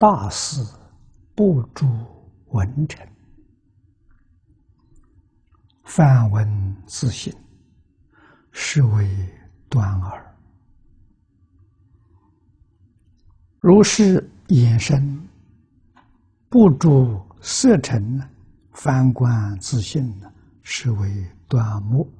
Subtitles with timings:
[0.00, 0.62] 大事
[1.34, 1.86] 不著
[2.52, 3.06] 文臣，
[5.84, 7.30] 泛闻自省，
[8.50, 9.06] 是为
[9.68, 10.34] 端耳。
[13.60, 15.28] 如是衍生，
[16.48, 18.26] 不著色尘，
[18.72, 22.10] 反观自信呢，是为端木。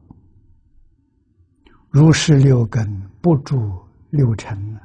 [1.88, 3.56] 如是六根不著
[4.10, 4.78] 六尘，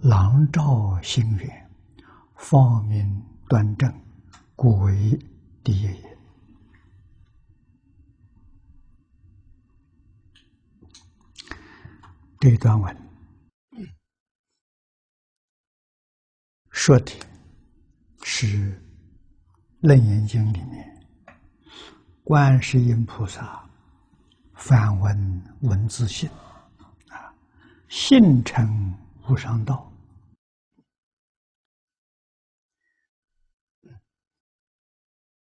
[0.00, 1.61] 朗照心源，
[2.42, 3.88] 方明端正，
[4.56, 5.16] 故为
[5.62, 6.18] 第一也。
[12.40, 12.94] 这段文
[16.70, 17.12] 说的
[18.24, 18.72] 是
[19.80, 21.06] 《楞严经》里面
[22.24, 23.62] 观世音菩萨。
[24.54, 26.30] 反闻文字性，
[27.08, 27.34] 啊，
[27.88, 28.96] 信成
[29.28, 29.91] 无上道。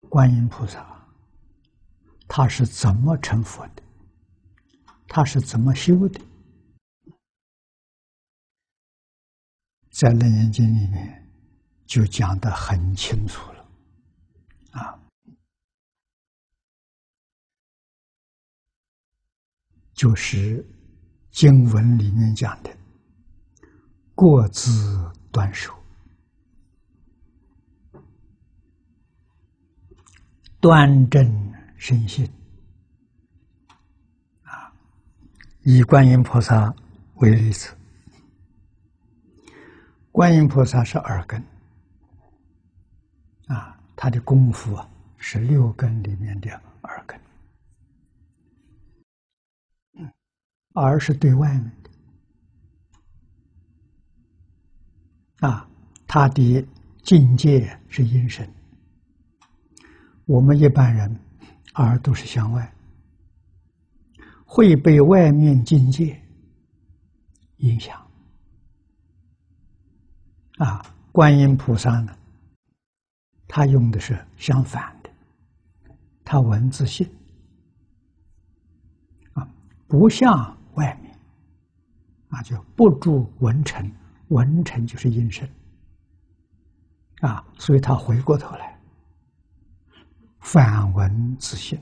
[0.09, 1.07] 观音菩萨，
[2.27, 3.83] 他是怎么成佛的？
[5.07, 6.19] 他是怎么修的？
[9.91, 11.27] 在《楞严经》里面
[11.85, 13.69] 就讲的很清楚了，
[14.71, 14.99] 啊。
[19.93, 20.63] 就是
[21.31, 22.77] 经文里面讲的
[24.13, 25.76] “过自端守，
[30.59, 32.29] 端正身心”。
[34.43, 34.73] 啊，
[35.63, 36.73] 以观音菩萨
[37.15, 37.75] 为例子，
[40.11, 41.43] 观音菩萨是耳根，
[43.47, 46.49] 啊，他的功夫啊是六根里面的
[46.83, 47.19] 耳根。
[50.73, 51.89] 而是对外面的
[55.47, 55.67] 啊，
[56.05, 56.67] 他的
[57.01, 58.47] 境界是阴神。
[60.27, 61.19] 我们一般人
[61.75, 62.71] 耳都是向外，
[64.45, 66.21] 会被外面境界
[67.57, 67.99] 影响
[70.57, 70.85] 啊。
[71.11, 72.15] 观音菩萨呢，
[73.47, 75.09] 他用的是相反的，
[76.23, 77.09] 他文字性
[79.33, 79.49] 啊，
[79.87, 80.55] 不像。
[80.73, 81.11] 外面
[82.29, 83.91] 啊，就不住文尘，
[84.27, 85.49] 文尘就是阴身
[87.21, 88.76] 啊，所以他回过头来
[90.49, 91.77] 反文自性，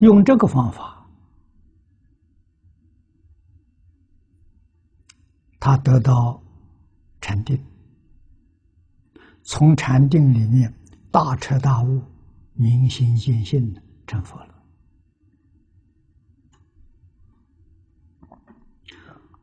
[0.00, 1.08] 用这个方法，
[5.58, 6.38] 他得到
[7.22, 7.58] 禅定，
[9.42, 10.70] 从禅定里面
[11.10, 12.02] 大彻大悟、
[12.52, 14.54] 明心见性的成佛了。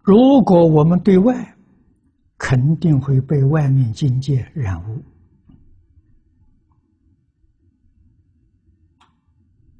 [0.03, 1.57] 如果我们对外，
[2.37, 5.03] 肯定会被外面境界染污，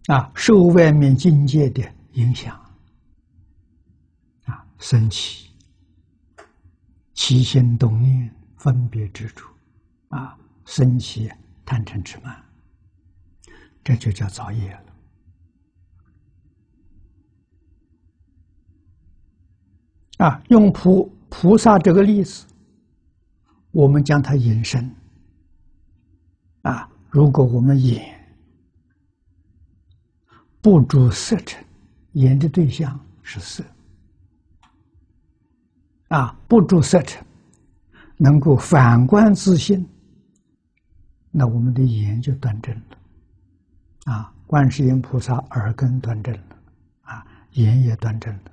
[0.07, 1.81] 啊，受外面境界的
[2.13, 2.59] 影响，
[4.45, 5.51] 啊，升起
[7.13, 9.53] 起心动念、分别之处，
[10.09, 11.29] 啊，升起
[11.63, 12.43] 贪嗔痴慢，
[13.83, 14.83] 这就叫造业了。
[20.17, 22.45] 啊，用菩菩萨这个例子，
[23.71, 24.93] 我们将它引申。
[26.63, 28.20] 啊，如果我们眼
[30.61, 31.63] 不住色尘，
[32.13, 33.63] 眼的对象是色，
[36.09, 37.25] 啊，不住色尘，
[38.17, 39.83] 能够反观自性，
[41.31, 42.97] 那我们的眼就端正了。
[44.05, 46.57] 啊，观世音菩萨耳根端正了，
[47.01, 48.50] 啊，眼也端正了。